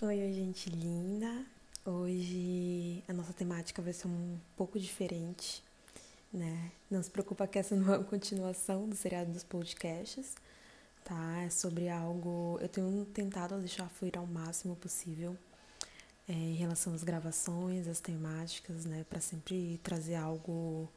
[0.00, 1.44] Oi, oi, gente linda.
[1.84, 5.60] Hoje a nossa temática vai ser um pouco diferente,
[6.32, 6.70] né?
[6.88, 10.36] Não se preocupa que essa não é uma continuação do seriado dos podcasts,
[11.02, 11.42] tá?
[11.42, 12.60] É sobre algo.
[12.60, 15.36] Eu tenho tentado deixar fluir ao máximo possível
[16.28, 19.04] é, em relação às gravações, às temáticas, né?
[19.08, 20.88] Para sempre trazer algo,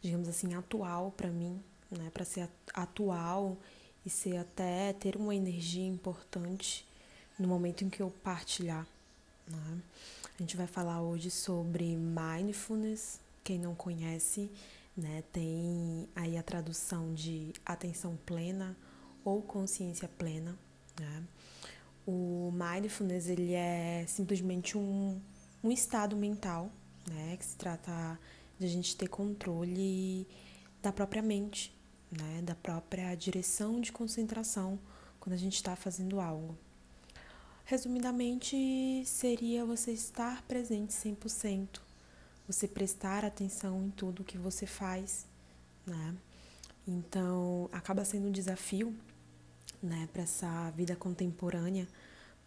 [0.00, 1.60] digamos assim, atual para mim,
[1.90, 2.08] né?
[2.14, 3.56] Para ser atual
[4.06, 6.87] e ser até ter uma energia importante
[7.38, 8.86] no momento em que eu partilhar.
[9.46, 9.82] Né?
[10.38, 13.20] A gente vai falar hoje sobre mindfulness.
[13.44, 14.50] Quem não conhece,
[14.96, 18.76] né, tem aí a tradução de atenção plena
[19.24, 20.56] ou consciência plena.
[20.98, 21.24] Né?
[22.06, 25.20] O mindfulness ele é simplesmente um,
[25.62, 26.70] um estado mental,
[27.06, 28.18] né, que se trata
[28.58, 30.26] de a gente ter controle
[30.82, 31.74] da própria mente,
[32.10, 34.78] né, da própria direção de concentração
[35.20, 36.56] quando a gente está fazendo algo.
[37.70, 41.82] Resumidamente, seria você estar presente 100%,
[42.46, 45.26] você prestar atenção em tudo que você faz,
[45.86, 46.16] né?
[46.86, 48.96] Então, acaba sendo um desafio,
[49.82, 51.86] né, para essa vida contemporânea,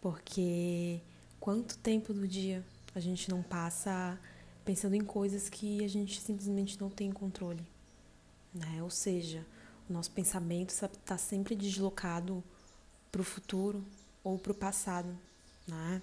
[0.00, 1.00] porque
[1.38, 4.18] quanto tempo do dia a gente não passa
[4.64, 7.64] pensando em coisas que a gente simplesmente não tem controle,
[8.52, 8.82] né?
[8.82, 9.46] Ou seja,
[9.88, 12.42] o nosso pensamento está sempre deslocado
[13.12, 13.84] para o futuro,
[14.24, 15.16] ou para o passado,
[15.66, 16.02] né?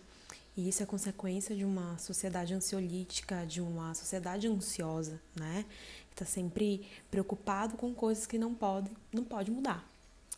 [0.59, 5.65] E isso é consequência de uma sociedade ansiolítica, de uma sociedade ansiosa, né?
[6.09, 9.87] Que está sempre preocupado com coisas que não pode, não pode mudar,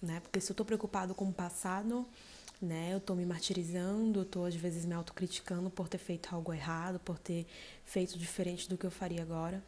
[0.01, 0.19] né?
[0.19, 2.05] Porque se eu estou preocupado com o passado,
[2.61, 2.93] né?
[2.93, 6.99] Eu estou me martirizando, eu estou às vezes me autocriticando por ter feito algo errado,
[6.99, 7.47] por ter
[7.83, 9.63] feito diferente do que eu faria agora.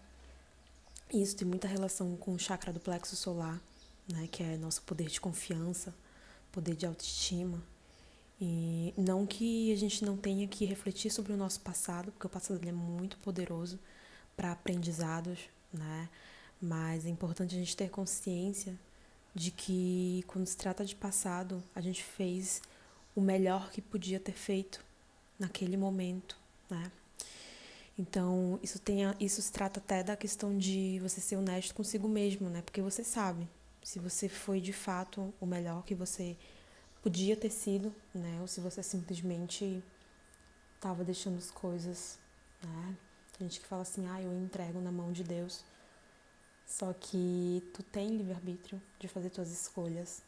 [1.11, 3.59] E isso tem muita relação com o chakra do plexo solar,
[4.08, 4.27] né?
[4.31, 5.95] Que é nosso poder de confiança,
[6.52, 7.59] poder de autoestima,
[8.45, 12.30] e não que a gente não tenha que refletir sobre o nosso passado, porque o
[12.30, 13.80] passado é muito poderoso
[14.36, 15.39] para aprendizados,
[15.72, 16.09] né?
[16.61, 18.77] Mas é importante a gente ter consciência
[19.33, 22.61] de que quando se trata de passado, a gente fez
[23.15, 24.83] o melhor que podia ter feito
[25.39, 26.37] naquele momento,
[26.70, 26.92] né?
[27.98, 32.09] Então, isso tem a, isso se trata até da questão de você ser honesto consigo
[32.09, 32.61] mesmo, né?
[32.61, 33.48] Porque você sabe
[33.82, 36.36] se você foi de fato o melhor que você
[37.03, 38.39] podia ter sido, né?
[38.39, 39.83] Ou se você simplesmente
[40.75, 42.17] estava deixando as coisas,
[42.64, 42.95] né?
[43.37, 45.64] Tem gente que fala assim, ah, eu entrego na mão de Deus.
[46.65, 50.21] Só que tu tem livre-arbítrio de fazer tuas escolhas,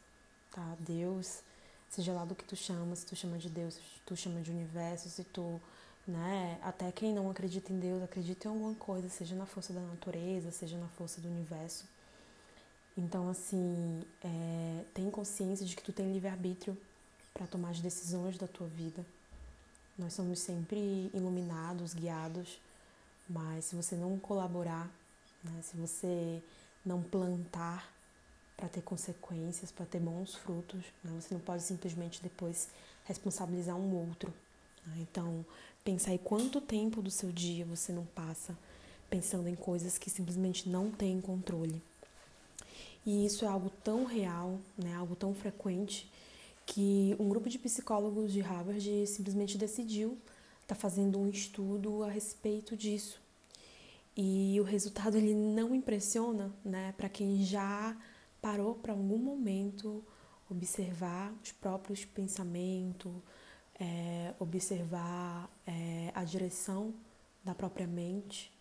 [0.52, 0.76] tá?
[0.80, 1.40] Deus,
[1.88, 4.50] seja lá do que tu chamas, se tu chama de Deus, se tu chama de
[4.50, 5.60] universo, se tu,
[6.06, 6.58] né?
[6.62, 10.50] Até quem não acredita em Deus, acredita em alguma coisa, seja na força da natureza,
[10.50, 11.86] seja na força do universo.
[12.96, 16.76] Então, assim, é, tem consciência de que tu tem livre-arbítrio
[17.34, 19.04] para tomar as decisões da tua vida.
[19.98, 22.58] Nós somos sempre iluminados, guiados,
[23.28, 24.90] mas se você não colaborar,
[25.44, 26.42] né, se você
[26.84, 27.92] não plantar
[28.56, 32.68] para ter consequências, para ter bons frutos, né, você não pode simplesmente depois
[33.04, 34.32] responsabilizar um outro.
[34.86, 35.06] Né?
[35.10, 35.44] Então,
[35.84, 38.56] pensar em quanto tempo do seu dia você não passa
[39.10, 41.82] pensando em coisas que simplesmente não tem controle.
[43.04, 46.10] E isso é algo tão real, né, algo tão frequente,
[46.64, 50.18] que um grupo de psicólogos de Harvard simplesmente decidiu
[50.62, 53.20] estar tá fazendo um estudo a respeito disso.
[54.16, 57.96] E o resultado ele não impressiona, né, para quem já
[58.40, 60.02] parou para algum momento
[60.50, 63.12] observar os próprios pensamentos,
[63.78, 66.94] é, observar é, a direção
[67.44, 68.55] da própria mente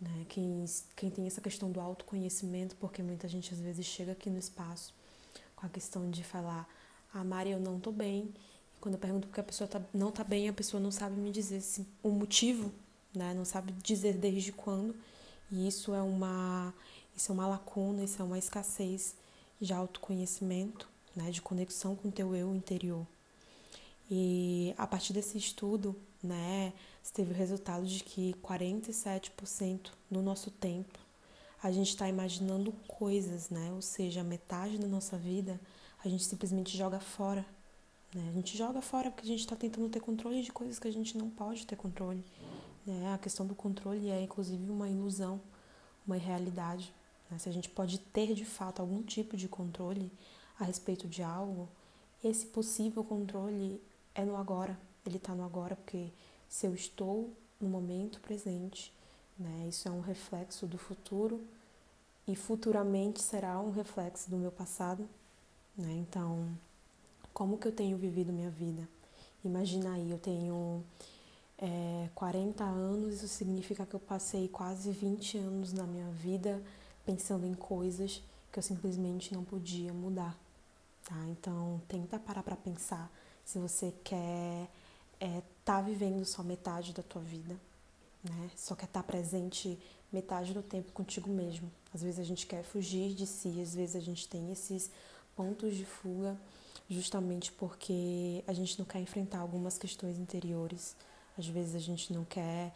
[0.00, 0.26] né?
[0.28, 0.64] Quem,
[0.96, 4.94] quem tem essa questão do autoconhecimento, porque muita gente às vezes chega aqui no espaço
[5.56, 6.68] com a questão de falar,
[7.12, 8.32] ah, Mari, eu não tô bem.
[8.76, 11.16] E quando eu pergunto porque a pessoa tá, não tá bem, a pessoa não sabe
[11.16, 12.72] me dizer se, o motivo,
[13.14, 13.34] né?
[13.34, 14.94] Não sabe dizer desde quando.
[15.50, 16.72] E isso é uma,
[17.16, 19.16] isso é uma lacuna, isso é uma escassez
[19.60, 21.30] de autoconhecimento, né?
[21.30, 23.04] De conexão com o teu eu interior.
[24.10, 26.72] E a partir desse estudo, né,
[27.12, 30.98] teve o resultado de que 47% do nosso tempo
[31.62, 33.72] a gente está imaginando coisas, né?
[33.72, 35.60] Ou seja, metade da nossa vida
[36.04, 37.44] a gente simplesmente joga fora.
[38.14, 38.28] Né?
[38.28, 40.92] A gente joga fora porque a gente está tentando ter controle de coisas que a
[40.92, 42.24] gente não pode ter controle.
[42.86, 43.12] Né?
[43.12, 45.40] A questão do controle é inclusive uma ilusão,
[46.06, 46.92] uma irrealidade.
[47.30, 47.38] Né?
[47.38, 50.12] Se a gente pode ter de fato algum tipo de controle
[50.58, 51.68] a respeito de algo,
[52.22, 53.80] esse possível controle
[54.18, 54.78] é no agora.
[55.06, 56.10] Ele está no agora porque
[56.48, 58.92] se eu estou no momento presente,
[59.38, 59.66] né?
[59.68, 61.40] Isso é um reflexo do futuro
[62.26, 65.08] e futuramente será um reflexo do meu passado,
[65.76, 65.92] né?
[65.92, 66.48] Então,
[67.32, 68.88] como que eu tenho vivido minha vida?
[69.44, 70.84] Imagina aí, eu tenho
[71.56, 76.60] é, 40 anos, isso significa que eu passei quase 20 anos na minha vida
[77.06, 78.20] pensando em coisas
[78.52, 80.36] que eu simplesmente não podia mudar.
[81.04, 81.16] Tá?
[81.28, 83.10] Então, tenta parar para pensar
[83.48, 84.68] se você quer
[85.18, 87.58] é, tá vivendo só metade da tua vida,
[88.22, 88.50] né?
[88.54, 89.78] Só quer estar tá presente
[90.12, 91.72] metade do tempo contigo mesmo.
[91.94, 94.90] Às vezes a gente quer fugir de si, às vezes a gente tem esses
[95.34, 96.36] pontos de fuga
[96.90, 100.94] justamente porque a gente não quer enfrentar algumas questões interiores.
[101.38, 102.74] Às vezes a gente não quer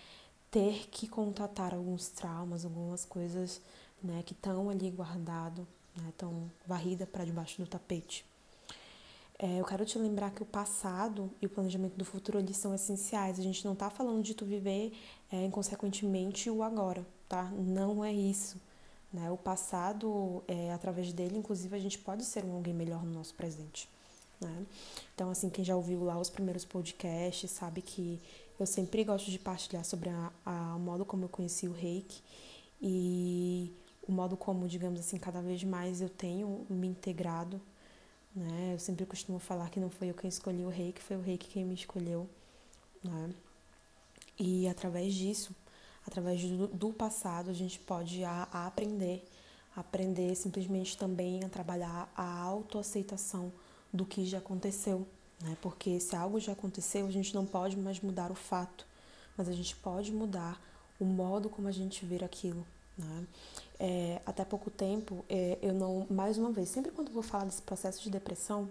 [0.50, 3.60] ter que contatar alguns traumas, algumas coisas
[4.02, 8.24] né, que estão ali guardado, né, tão varrida para debaixo do tapete.
[9.42, 12.72] É, eu quero te lembrar que o passado e o planejamento do futuro eles são
[12.72, 13.40] essenciais.
[13.40, 14.92] A gente não está falando de tu viver
[15.32, 17.50] é, inconsequentemente o agora, tá?
[17.50, 18.56] Não é isso.
[19.12, 19.28] Né?
[19.32, 23.34] O passado, é, através dele, inclusive, a gente pode ser um alguém melhor no nosso
[23.34, 23.88] presente.
[24.40, 24.64] Né?
[25.12, 28.20] Então, assim, quem já ouviu lá os primeiros podcasts sabe que
[28.60, 32.22] eu sempre gosto de partilhar sobre a, a, o modo como eu conheci o reiki
[32.80, 33.72] e
[34.06, 37.60] o modo como, digamos assim, cada vez mais eu tenho me integrado.
[38.34, 38.72] Né?
[38.74, 41.48] Eu sempre costumo falar que não foi eu quem escolhi o reiki, foi o reiki
[41.48, 42.28] quem me escolheu.
[43.02, 43.30] Né?
[44.38, 45.54] E através disso,
[46.06, 49.24] através do, do passado, a gente pode a, a aprender,
[49.76, 53.52] aprender simplesmente também a trabalhar a autoaceitação
[53.92, 55.06] do que já aconteceu,
[55.42, 55.56] né?
[55.60, 58.86] Porque se algo já aconteceu, a gente não pode mais mudar o fato,
[59.36, 60.60] mas a gente pode mudar
[60.98, 63.26] o modo como a gente vê aquilo, né?
[63.78, 67.62] É, até pouco tempo, é, eu não, mais uma vez, sempre quando vou falar desse
[67.62, 68.68] processo de depressão,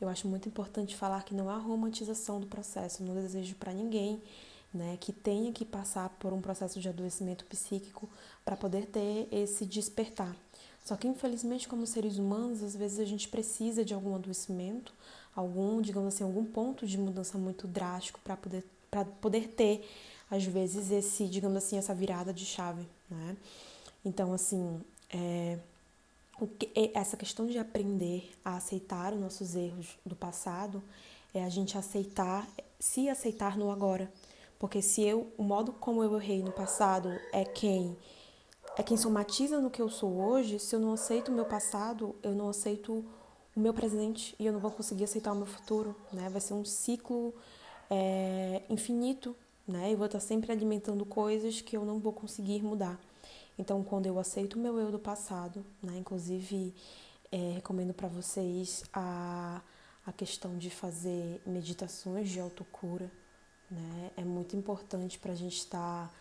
[0.00, 4.20] eu acho muito importante falar que não há romantização do processo, não desejo para ninguém
[4.72, 8.08] né, que tenha que passar por um processo de adoecimento psíquico
[8.44, 10.34] para poder ter esse despertar.
[10.84, 14.92] Só que infelizmente, como seres humanos, às vezes a gente precisa de algum adoecimento,
[15.34, 19.88] algum, digamos assim, algum ponto de mudança muito drástico para poder para poder ter
[20.32, 23.36] às vezes esse, digamos assim, essa virada de chave, né?
[24.02, 24.80] Então, assim,
[25.10, 25.58] é,
[26.58, 30.82] que, essa questão de aprender a aceitar os nossos erros do passado
[31.34, 32.48] é a gente aceitar,
[32.80, 34.10] se aceitar no agora,
[34.58, 37.94] porque se eu, o modo como eu errei no passado é quem
[38.74, 42.16] é quem somatiza no que eu sou hoje, se eu não aceito o meu passado,
[42.22, 43.04] eu não aceito
[43.54, 46.30] o meu presente e eu não vou conseguir aceitar o meu futuro, né?
[46.30, 47.34] Vai ser um ciclo
[47.90, 49.36] é, infinito,
[49.66, 49.92] né?
[49.92, 52.98] Eu vou estar sempre alimentando coisas que eu não vou conseguir mudar.
[53.58, 55.98] Então, quando eu aceito o meu eu do passado, né?
[55.98, 56.74] Inclusive,
[57.30, 59.60] é, recomendo para vocês a,
[60.06, 63.10] a questão de fazer meditações de autocura,
[63.70, 64.10] né?
[64.16, 66.14] É muito importante para a gente estar tá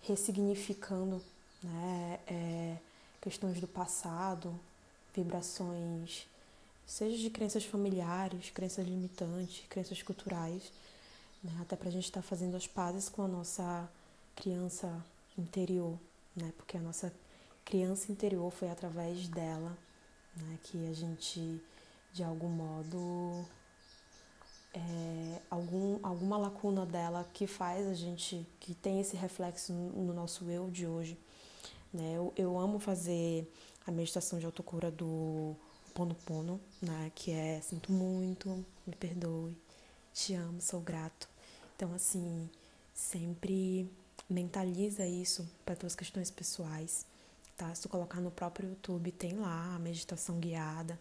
[0.00, 1.22] ressignificando
[1.62, 2.20] né?
[2.26, 2.76] É,
[3.20, 4.58] questões do passado,
[5.14, 6.26] vibrações,
[6.86, 10.72] seja de crenças familiares, crenças limitantes, crenças culturais,
[11.42, 11.52] né?
[11.60, 13.88] até para a gente estar tá fazendo as pazes com a nossa
[14.34, 15.04] criança
[15.36, 15.98] interior,
[16.36, 16.52] né?
[16.56, 17.12] porque a nossa
[17.64, 19.76] criança interior foi através dela
[20.36, 20.58] né?
[20.64, 21.60] que a gente,
[22.12, 23.44] de algum modo,
[24.74, 30.50] é, algum, alguma lacuna dela que faz a gente, que tem esse reflexo no nosso
[30.50, 31.18] eu de hoje.
[31.92, 32.14] Né?
[32.16, 33.50] Eu, eu amo fazer
[33.86, 35.56] a meditação de autocura do
[35.94, 37.10] Pono Pono, né?
[37.14, 39.56] que é sinto muito, me perdoe,
[40.26, 41.28] te amo, sou grato.
[41.76, 42.48] Então, assim,
[42.92, 43.90] sempre
[44.28, 47.06] mentaliza isso para tuas questões pessoais,
[47.56, 47.74] tá?
[47.74, 50.98] Se tu colocar no próprio YouTube, tem lá a meditação guiada,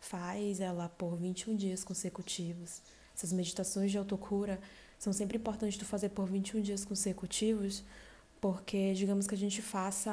[0.00, 2.80] faz ela por 21 dias consecutivos
[3.20, 4.58] essas meditações de autocura
[4.98, 7.84] são sempre importantes tu fazer por 21 dias consecutivos,
[8.40, 10.12] porque digamos que a gente faça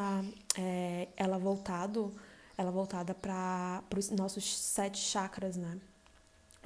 [0.57, 2.13] é, ela voltado,
[2.57, 5.79] ela voltada para os nossos sete chakras, né?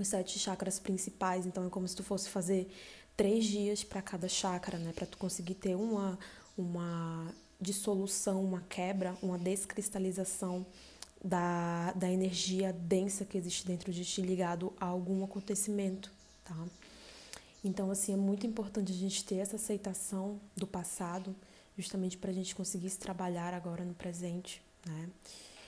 [0.02, 1.46] Os sete chakras principais.
[1.46, 2.68] Então é como se tu fosse fazer
[3.16, 4.92] três dias para cada chakra, né?
[4.94, 6.18] Para tu conseguir ter uma
[6.58, 10.66] uma dissolução, uma quebra, uma descristalização
[11.24, 16.12] da, da energia densa que existe dentro de ti ligado a algum acontecimento
[16.52, 16.66] tá?
[17.64, 21.36] Então, assim, é muito importante a gente ter essa aceitação do passado,
[21.78, 25.10] justamente para a gente conseguir se trabalhar agora no presente, né?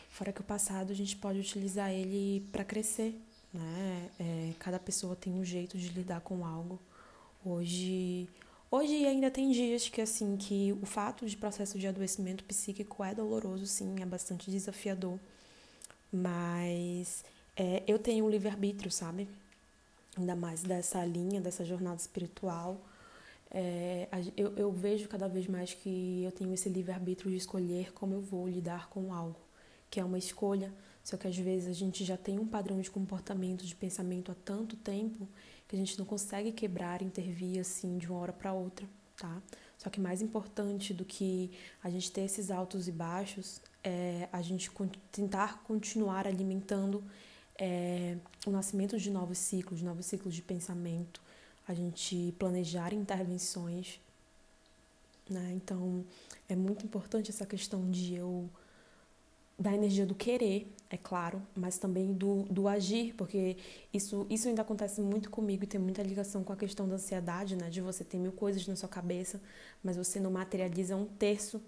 [0.09, 3.19] Fora que o passado a gente pode utilizar ele para crescer,
[3.53, 4.09] né?
[4.19, 6.79] É, cada pessoa tem um jeito de lidar com algo.
[7.45, 8.27] Hoje,
[8.71, 13.13] hoje ainda tem dias que assim que o fato de processo de adoecimento psíquico é
[13.13, 15.19] doloroso, sim, é bastante desafiador.
[16.11, 17.23] Mas
[17.55, 19.27] é, eu tenho um livre arbítrio, sabe?
[20.17, 22.79] ainda mais dessa linha, dessa jornada espiritual.
[23.49, 28.13] É, eu, eu vejo cada vez mais que eu tenho esse livre-arbítrio de escolher como
[28.13, 29.39] eu vou lidar com algo,
[29.89, 30.71] que é uma escolha,
[31.03, 34.35] só que às vezes a gente já tem um padrão de comportamento, de pensamento há
[34.35, 35.27] tanto tempo,
[35.67, 39.41] que a gente não consegue quebrar, intervir assim de uma hora para outra, tá?
[39.77, 41.51] Só que mais importante do que
[41.83, 44.71] a gente ter esses altos e baixos é a gente
[45.11, 47.03] tentar continuar alimentando
[47.59, 51.21] é, o nascimento de novos ciclos, novos ciclos de pensamento,
[51.67, 53.99] a gente planejar intervenções,
[55.29, 55.51] né?
[55.53, 56.05] Então
[56.47, 58.49] é muito importante essa questão de eu
[59.57, 63.57] da energia do querer, é claro, mas também do, do agir, porque
[63.91, 67.55] isso, isso ainda acontece muito comigo e tem muita ligação com a questão da ansiedade,
[67.55, 67.69] né?
[67.69, 69.41] De você ter mil coisas na sua cabeça,
[69.83, 71.61] mas você não materializa um terço,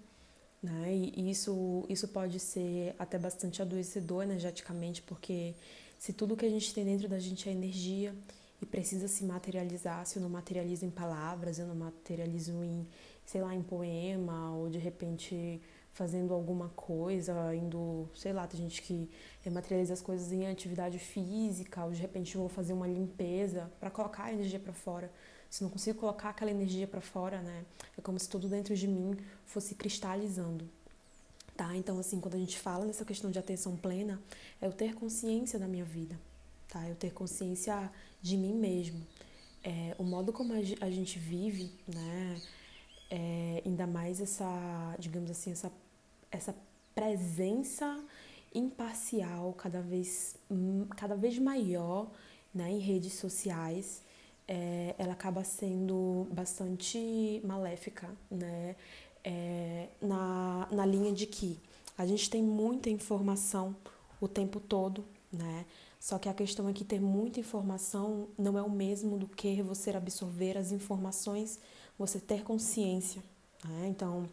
[0.62, 0.94] né?
[0.94, 5.54] E isso, isso pode ser até bastante adoecedor energeticamente, porque
[5.98, 8.14] se tudo que a gente tem dentro da gente é energia
[8.60, 12.86] e precisa se materializar, se eu não materializo em palavras, eu não materializo em,
[13.24, 15.60] sei lá, em poema ou de repente
[15.96, 19.08] fazendo alguma coisa, indo, sei lá, tem gente que
[19.50, 24.24] materializa as coisas em atividade física, ou de repente vou fazer uma limpeza para colocar
[24.24, 25.10] a energia para fora.
[25.48, 27.64] Se não consigo colocar aquela energia para fora, né?
[27.96, 30.68] É como se tudo dentro de mim fosse cristalizando.
[31.56, 31.74] Tá?
[31.74, 34.20] Então, assim, quando a gente fala nessa questão de atenção plena,
[34.60, 36.20] é eu ter consciência da minha vida,
[36.68, 36.86] tá?
[36.86, 39.00] Eu ter consciência de mim mesmo.
[39.64, 42.38] É, o modo como a gente vive, né?
[43.10, 45.72] É, ainda mais essa, digamos assim, essa
[46.30, 46.54] essa
[46.94, 48.02] presença
[48.54, 50.36] imparcial cada vez,
[50.96, 52.10] cada vez maior
[52.54, 54.02] né, em redes sociais,
[54.48, 58.76] é, ela acaba sendo bastante maléfica, né?
[59.28, 61.58] É, na, na linha de que
[61.98, 63.74] a gente tem muita informação
[64.20, 65.66] o tempo todo, né?
[65.98, 69.60] Só que a questão é que ter muita informação não é o mesmo do que
[69.62, 71.58] você absorver as informações,
[71.98, 73.22] você ter consciência.
[73.64, 73.88] Né?
[73.88, 74.28] Então,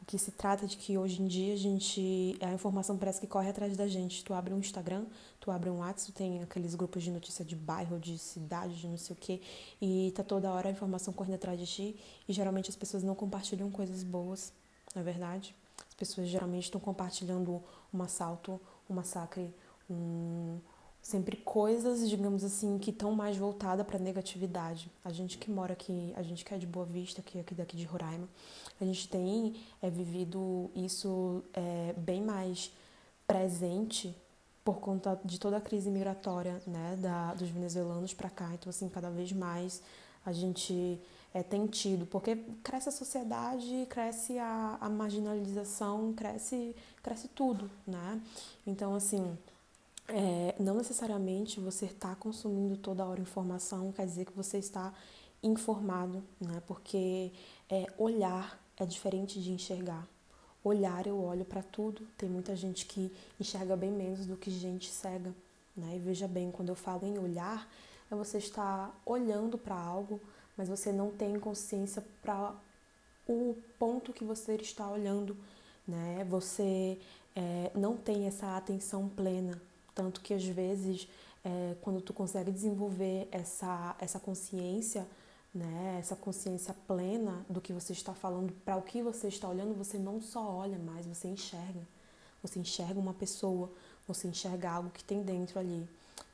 [0.00, 2.36] o que se trata de que hoje em dia a gente.
[2.40, 4.24] A informação parece que corre atrás da gente.
[4.24, 5.04] Tu abre um Instagram,
[5.38, 8.96] tu abre um WhatsApp, tem aqueles grupos de notícia de bairro, de cidade, de não
[8.96, 9.40] sei o quê,
[9.80, 11.96] e tá toda hora a informação correndo atrás de ti.
[12.28, 14.52] E geralmente as pessoas não compartilham coisas boas,
[14.94, 15.54] não é verdade?
[15.88, 17.62] As pessoas geralmente estão compartilhando
[17.92, 19.52] um assalto, um massacre,
[19.88, 20.58] um,
[21.02, 24.90] sempre coisas, digamos assim, que estão mais voltadas para negatividade.
[25.04, 27.54] A gente que mora aqui, a gente que é de Boa Vista, que é aqui
[27.54, 28.28] daqui de Roraima,
[28.80, 32.70] a gente tem é, vivido isso é, bem mais
[33.26, 34.14] presente
[34.64, 38.50] por conta de toda a crise migratória, né, da, dos venezuelanos para cá.
[38.54, 39.82] Então, assim, cada vez mais
[40.24, 41.00] a gente
[41.32, 48.20] é, tem tido, porque cresce a sociedade, cresce a, a marginalização, cresce, cresce tudo, né?
[48.66, 49.36] Então, assim,
[50.12, 54.92] é, não necessariamente você está consumindo toda hora informação quer dizer que você está
[55.42, 56.62] informado, né?
[56.66, 57.32] Porque
[57.68, 60.06] é, olhar é diferente de enxergar.
[60.62, 62.06] Olhar, eu olho para tudo.
[62.18, 65.34] Tem muita gente que enxerga bem menos do que gente cega,
[65.76, 65.96] né?
[65.96, 67.68] E veja bem, quando eu falo em olhar,
[68.10, 70.20] é você estar olhando para algo,
[70.56, 72.54] mas você não tem consciência para
[73.28, 75.36] o ponto que você está olhando,
[75.86, 76.26] né?
[76.28, 76.98] Você
[77.34, 81.08] é, não tem essa atenção plena tanto que às vezes,
[81.44, 85.06] é, quando tu consegue desenvolver essa, essa consciência,
[85.54, 89.74] né, essa consciência plena do que você está falando, para o que você está olhando,
[89.74, 91.80] você não só olha mais, você enxerga.
[92.42, 93.70] Você enxerga uma pessoa,
[94.06, 95.86] você enxerga algo que tem dentro ali.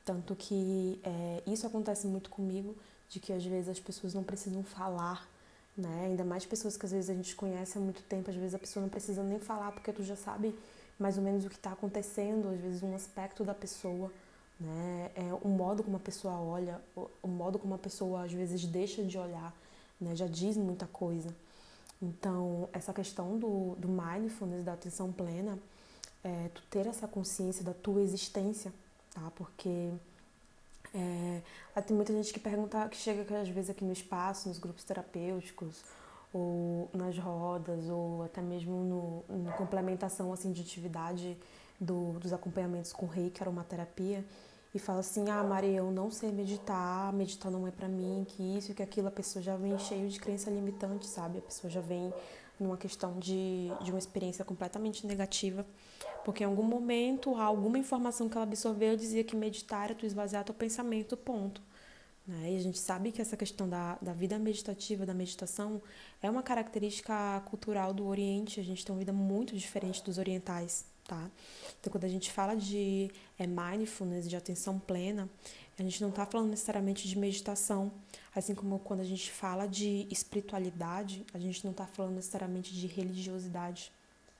[0.04, 2.76] Tanto que é, isso acontece muito comigo,
[3.08, 5.28] de que às vezes as pessoas não precisam falar,
[5.76, 6.06] né?
[6.06, 8.58] Ainda mais pessoas que às vezes a gente conhece há muito tempo, às vezes a
[8.58, 10.54] pessoa não precisa nem falar porque tu já sabe
[10.98, 14.10] mais ou menos o que está acontecendo, às vezes um aspecto da pessoa,
[14.58, 15.10] né?
[15.14, 16.80] É o modo como a pessoa olha,
[17.22, 19.54] o modo como a pessoa às vezes deixa de olhar,
[20.00, 20.14] né?
[20.14, 21.34] Já diz muita coisa.
[22.00, 25.58] Então, essa questão do, do mindfulness, da atenção plena,
[26.22, 28.72] é tu ter essa consciência da tua existência,
[29.14, 29.30] tá?
[29.34, 29.90] Porque
[30.94, 31.42] é,
[31.82, 35.82] tem muita gente que pergunta, que chega às vezes aqui no espaço, nos grupos terapêuticos,
[36.36, 41.36] ou nas rodas, ou até mesmo no, no complementação assim, de atividade
[41.80, 44.24] do, dos acompanhamentos com reiki, aromaterapia,
[44.74, 48.42] e fala assim: Ah, Maria, eu não sei meditar, meditar não é para mim, que
[48.42, 51.38] isso, que aquilo, a pessoa já vem cheio de crença limitante, sabe?
[51.38, 52.12] A pessoa já vem
[52.60, 55.64] numa questão de, de uma experiência completamente negativa,
[56.24, 60.44] porque em algum momento, alguma informação que ela absorveu dizia que meditar era tu esvaziar
[60.44, 61.62] teu pensamento, ponto.
[62.26, 62.52] Né?
[62.52, 65.80] E a gente sabe que essa questão da, da vida meditativa, da meditação,
[66.20, 68.58] é uma característica cultural do Oriente.
[68.58, 71.30] A gente tem uma vida muito diferente dos orientais, tá?
[71.78, 75.28] Então, quando a gente fala de é, mindfulness, de atenção plena,
[75.78, 77.92] a gente não está falando necessariamente de meditação.
[78.34, 82.86] Assim como quando a gente fala de espiritualidade, a gente não está falando necessariamente de
[82.86, 83.92] religiosidade,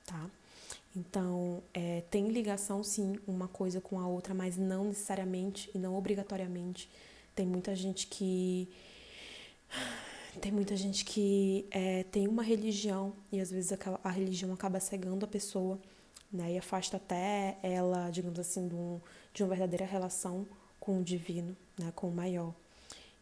[0.05, 0.29] tá?
[0.95, 5.95] Então, é, tem ligação sim uma coisa com a outra, mas não necessariamente e não
[5.95, 6.89] obrigatoriamente
[7.37, 8.67] Tem muita gente que
[10.41, 14.79] tem muita gente que é, tem uma religião e às vezes a, a, religião acaba
[14.79, 15.79] cegando a pessoa,
[16.33, 16.53] né?
[16.53, 18.99] E afasta até ela, digamos assim, de, um,
[19.35, 20.47] de uma verdadeira relação
[20.79, 21.91] com o divino, né?
[21.95, 22.55] Com o maior.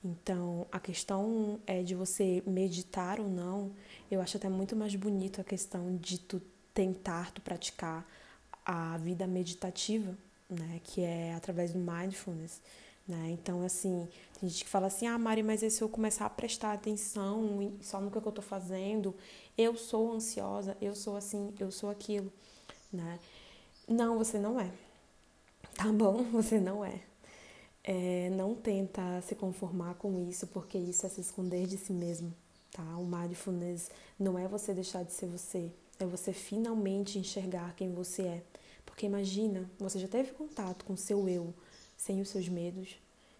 [0.02, 3.74] Então, a questão é de você meditar ou não.
[4.10, 6.42] Eu acho até muito mais bonito a questão de tu
[6.74, 8.08] tentar, tu praticar
[8.66, 10.18] a vida meditativa,
[10.50, 10.80] né?
[10.86, 12.62] Que é através do mindfulness.
[13.08, 13.30] Né?
[13.32, 14.08] Então, assim,
[14.40, 18.02] tem gente que fala assim: ah, Mari, mas se eu começar a prestar atenção só
[18.02, 19.16] no que eu estou fazendo,
[19.58, 22.32] eu sou ansiosa, eu sou assim, eu sou aquilo.
[22.92, 23.20] Né?
[23.88, 24.72] Não, você não é.
[25.76, 26.24] Tá bom?
[26.32, 27.02] Você não é.
[27.84, 28.30] é.
[28.30, 32.34] Não tenta se conformar com isso, porque isso é se esconder de si mesmo.
[32.72, 32.84] Tá?
[32.98, 38.22] O mindfulness não é você deixar de ser você, é você finalmente enxergar quem você
[38.24, 38.44] é.
[38.86, 41.54] Porque imagina, você já teve contato com o seu eu
[41.98, 42.96] sem os seus medos,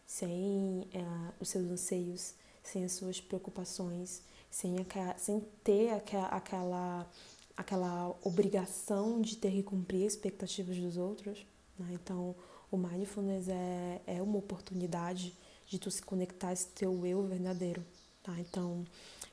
[0.06, 2.34] sem é, os seus anseios,
[2.64, 7.10] sem as suas preocupações, sem, a, sem ter aquela,
[7.56, 11.46] aquela, obrigação de ter que cumprir as expectativas dos outros.
[11.78, 11.90] Né?
[11.94, 12.36] Então,
[12.72, 15.36] o mindfulness é, é uma oportunidade
[15.68, 17.84] de tu se conectar a esse teu eu verdadeiro.
[18.24, 18.40] Tá?
[18.40, 18.86] Então,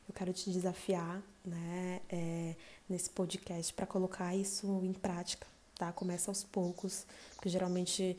[0.09, 2.57] eu quero te desafiar né, é,
[2.88, 5.47] nesse podcast para colocar isso em prática.
[5.76, 5.93] Tá?
[5.93, 8.17] Começa aos poucos, porque geralmente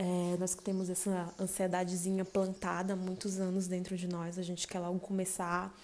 [0.00, 4.68] é, nós que temos essa ansiedadezinha plantada há muitos anos dentro de nós, a gente
[4.68, 5.76] quer logo começar.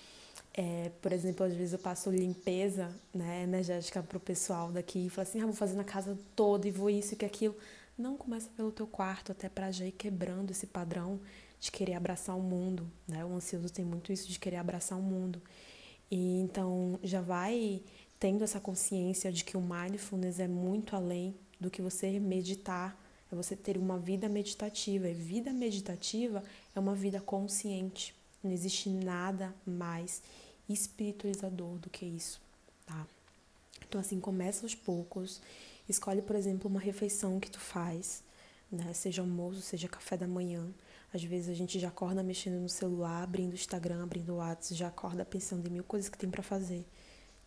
[0.56, 5.10] É, por exemplo, às vezes eu passo limpeza né, energética para o pessoal daqui e
[5.10, 7.56] falo assim: ah, vou fazer na casa toda e vou isso e aquilo.
[7.98, 11.18] Não começa pelo teu quarto, até para já ir quebrando esse padrão
[11.58, 12.88] de querer abraçar o mundo.
[13.08, 13.24] Né?
[13.24, 15.42] O ansioso tem muito isso de querer abraçar o mundo.
[16.08, 17.82] E então já vai
[18.20, 23.03] tendo essa consciência de que o mindfulness é muito além do que você meditar
[23.34, 25.08] é você ter uma vida meditativa.
[25.08, 26.42] E vida meditativa
[26.74, 28.14] é uma vida consciente.
[28.42, 30.22] Não existe nada mais
[30.68, 32.40] espiritualizador do que isso,
[32.86, 33.06] tá?
[33.86, 35.40] Então assim, começa aos poucos.
[35.88, 38.22] Escolhe, por exemplo, uma refeição que tu faz,
[38.70, 38.92] né?
[38.94, 40.66] Seja almoço, seja café da manhã.
[41.12, 44.74] Às vezes a gente já acorda mexendo no celular, abrindo o Instagram, abrindo o WhatsApp,
[44.74, 46.84] já acorda pensando em mil coisas que tem para fazer.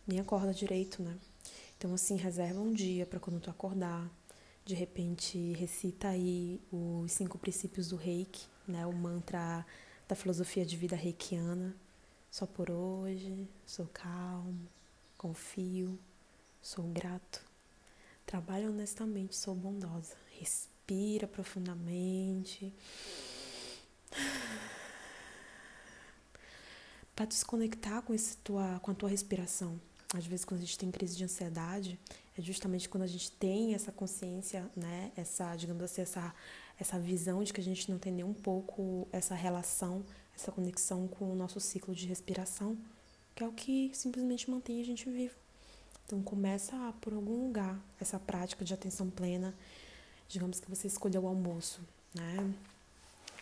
[0.06, 1.16] Nem acorda direito, né?
[1.76, 4.10] Então assim, reserva um dia para quando tu acordar,
[4.68, 8.84] de repente recita aí os cinco princípios do reiki, né?
[8.84, 9.64] O mantra
[10.06, 11.74] da filosofia de vida reikiana.
[12.30, 14.68] Só por hoje, sou calmo,
[15.16, 15.98] confio,
[16.60, 17.42] sou grato.
[18.26, 20.14] Trabalho honestamente, sou bondosa.
[20.38, 22.70] Respira profundamente.
[27.16, 29.80] Para desconectar com, esse tua, com a tua respiração.
[30.14, 31.98] Às vezes, quando a gente tem crise de ansiedade,
[32.36, 36.34] é justamente quando a gente tem essa consciência, né, essa, digamos assim, essa,
[36.80, 40.02] essa visão de que a gente não tem nem um pouco essa relação,
[40.34, 42.78] essa conexão com o nosso ciclo de respiração,
[43.34, 45.34] que é o que simplesmente mantém a gente vivo.
[46.06, 49.54] Então começa por algum lugar essa prática de atenção plena.
[50.26, 51.82] Digamos que você escolheu o almoço,
[52.14, 52.50] né?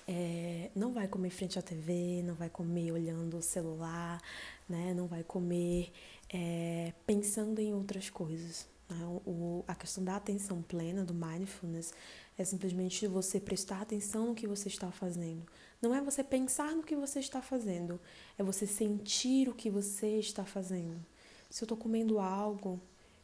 [0.08, 4.20] É, não vai comer frente à TV, não vai comer olhando o celular,
[4.68, 4.94] né?
[4.94, 5.92] Não vai comer
[6.28, 8.66] é, pensando em outras coisas.
[8.88, 8.96] Né?
[9.24, 11.92] O, a questão da atenção plena, do mindfulness,
[12.38, 15.46] é simplesmente você prestar atenção no que você está fazendo.
[15.80, 18.00] Não é você pensar no que você está fazendo,
[18.38, 21.04] é você sentir o que você está fazendo.
[21.50, 22.80] Se eu estou comendo algo,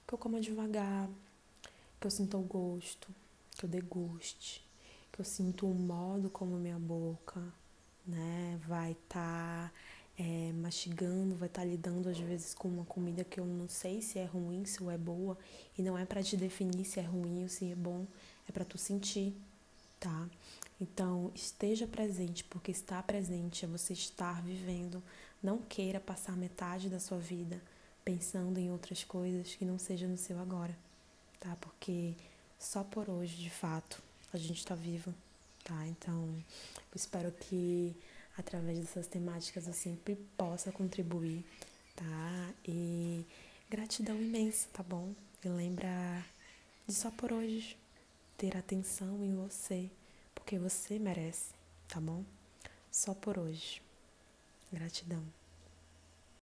[0.07, 1.09] que eu coma devagar,
[2.01, 3.09] que eu sinta o gosto,
[3.57, 4.65] que eu deguste,
[5.11, 7.43] que eu sinto o modo como minha boca
[8.07, 9.69] né, vai estar.
[9.69, 9.73] Tá
[10.19, 14.03] é, mastigando, vai estar tá lidando às vezes com uma comida que eu não sei
[14.03, 15.39] se é ruim, se é boa,
[15.77, 18.07] e não é para te definir se é ruim ou se é bom,
[18.49, 19.35] é para tu sentir,
[19.99, 20.29] tá?
[20.81, 25.03] Então, esteja presente, porque estar presente é você estar vivendo.
[25.43, 27.63] Não queira passar metade da sua vida
[28.05, 30.77] pensando em outras coisas que não seja no seu agora,
[31.39, 31.57] tá?
[31.61, 32.15] Porque
[32.59, 35.15] só por hoje, de fato, a gente está vivo,
[35.63, 35.87] tá?
[35.87, 37.95] Então, eu espero que
[38.37, 41.45] através dessas temáticas eu sempre possa contribuir,
[41.95, 42.55] tá?
[42.67, 43.25] E
[43.69, 45.15] gratidão imensa, tá bom?
[45.45, 46.25] E lembra
[46.87, 47.77] de só por hoje
[48.37, 49.91] ter atenção em você,
[50.35, 51.53] porque você merece,
[51.89, 52.25] tá bom?
[52.91, 53.81] Só por hoje.
[54.73, 55.42] Gratidão.